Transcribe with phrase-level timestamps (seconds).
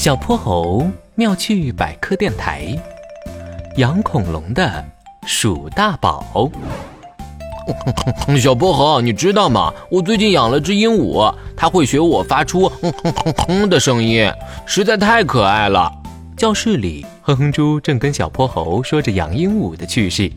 [0.00, 2.74] 小泼猴妙趣百科电台，
[3.76, 4.82] 养恐龙的
[5.26, 6.50] 鼠大宝。
[8.40, 9.70] 小泼猴，你知道吗？
[9.90, 14.32] 我最近养了只鹦鹉，它会学我发出哼哼哼哼的声音，
[14.64, 15.92] 实在太可爱了。
[16.34, 20.32] 教室里，哼哼猪正跟小泼猴说着养鹦鹉的趣事，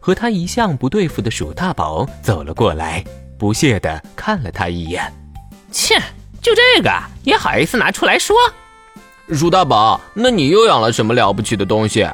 [0.00, 3.04] 和他一向不对付的鼠大宝走了过来，
[3.38, 5.00] 不屑地看了他一眼。
[5.70, 5.94] 切，
[6.42, 6.90] 就这个
[7.22, 8.34] 也好意思拿出来说？
[9.30, 12.04] 鼠大宝，那你又养了什么了不起的东西？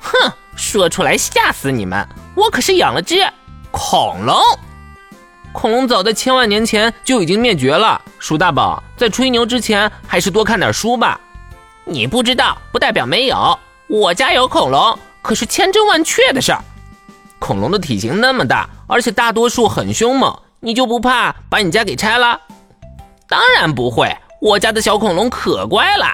[0.00, 2.06] 哼，说出来吓死你们！
[2.36, 3.26] 我可是养了只
[3.72, 4.36] 恐龙。
[5.52, 8.00] 恐龙早在千万年前就已经灭绝了。
[8.20, 11.20] 鼠大宝，在吹牛之前，还是多看点书吧。
[11.84, 13.58] 你不知道，不代表没有。
[13.88, 16.62] 我家有恐龙，可是千真万确的事儿。
[17.40, 22.40] 恐龙的体型那么大，而且大多数很凶猛，你就不怕把你家给拆了？
[23.28, 26.06] 当然不会，我家的小恐龙可乖了。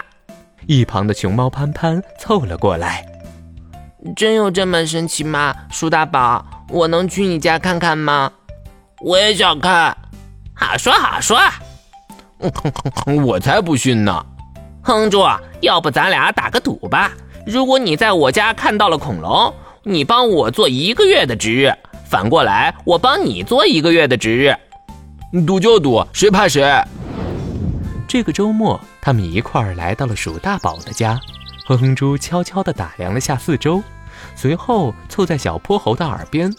[0.70, 3.04] 一旁的熊猫潘潘凑了过来，
[4.14, 5.52] 真有这么神奇吗？
[5.68, 8.30] 鼠大宝，我能去你家看看吗？
[9.00, 9.96] 我也想看。
[10.54, 11.40] 好说好说。
[13.26, 14.24] 我才不信呢。
[14.82, 15.26] 哼住，
[15.60, 17.10] 要不咱俩打个赌吧？
[17.44, 21.72] 如果你在我家看到了恐龙，你帮我做一个月的值日；
[22.08, 24.54] 反过来，我帮你做一个月的值日。
[25.44, 26.62] 赌就赌，谁怕谁？
[28.10, 31.16] 这个周末，他们一块儿来到了鼠大宝的家。
[31.64, 33.80] 哼哼猪悄悄地打量了下四周，
[34.34, 36.52] 随后凑在小泼猴的耳边：“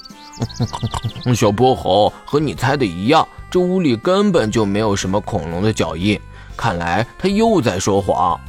[1.35, 6.17] 小泼猴，和你猜的一样，这屋里根本就没有什么恐龙的脚印。
[6.55, 8.39] 看来他又在说谎。”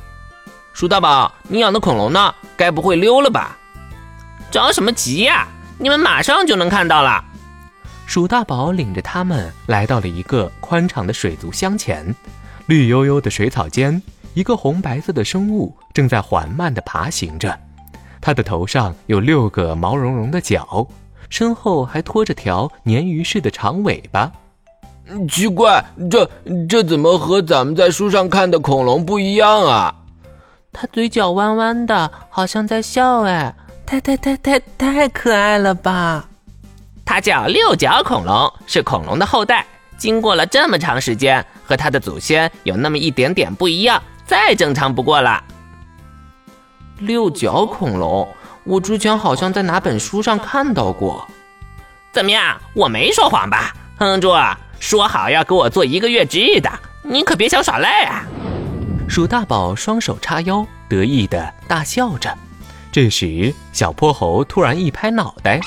[0.72, 2.32] 鼠大宝，你养的恐龙呢？
[2.56, 3.58] 该不会溜了吧？
[4.48, 5.48] 着什么急呀？
[5.76, 7.24] 你们马上就能看到了。
[8.06, 12.14] 鼠大宝领着他们来到了一个宽敞的水族箱前。
[12.66, 14.00] 绿油油的水草间，
[14.34, 17.58] 一个红白色的生物正在缓慢地爬行着。
[18.20, 20.86] 它的头上有六个毛茸茸的角，
[21.28, 24.30] 身后还拖着条鲶鱼似的长尾巴。
[25.28, 26.30] 奇怪，这
[26.68, 29.94] 这怎么和咱们在书上看的恐龙不一样啊？
[30.72, 33.22] 它嘴角弯弯的，好像在笑。
[33.22, 36.28] 哎，太太太太太可爱了吧！
[37.04, 39.66] 它叫六角恐龙，是恐龙的后代。
[40.02, 45.40] 经过了这么长时间，和他的祖先有那么一点点不一样，再正常不过了。
[46.98, 48.28] 六角恐龙，
[48.64, 51.24] 我之前好像在哪本书上看到过。
[52.12, 53.72] 怎么样，我没说谎吧？
[53.96, 54.32] 哼猪，
[54.80, 56.68] 说好要给我做一个月值日的，
[57.04, 58.24] 你可别想耍赖啊！
[59.08, 62.36] 鼠大宝双手叉腰，得意的大笑着。
[62.90, 65.60] 这时，小泼猴突然一拍脑袋：“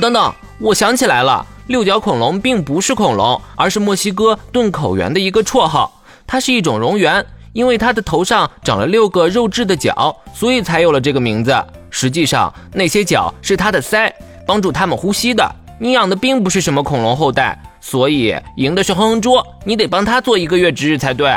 [0.00, 6.02] 等等，我想起来了。”六角恐龙并不是恐龙，而是墨西哥顿口猿的一个绰号。
[6.26, 11.54] 它是一种蝾螈，因为它的头上长了六个肉质的角，所以才有了这个名字。
[11.88, 14.12] 实际上，那些角是它的鳃，
[14.44, 15.48] 帮助它们呼吸的。
[15.78, 21.30] 你养的并不是什么恐龙后代，所以赢的是哼哼猪，你得帮他做一个月值日才对。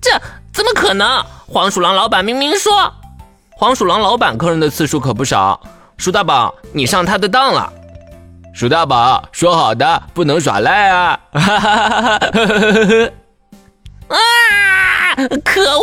[0.00, 0.10] 这
[0.52, 1.24] 怎么可能？
[1.46, 2.92] 黄鼠狼老板明明说，
[3.50, 5.60] 黄鼠狼老板客人的次数可不少。
[6.00, 7.70] 鼠大宝，你上他的当了。
[8.54, 11.20] 鼠大宝说好的不能耍赖啊！
[14.08, 14.16] 啊！
[15.44, 15.82] 可恶！